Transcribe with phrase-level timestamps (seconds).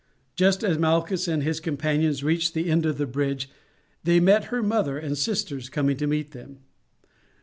[0.35, 3.51] Just as Malchus and his companion reached the end of the bridge
[4.03, 6.61] they met her mother and sisters coming to meet them.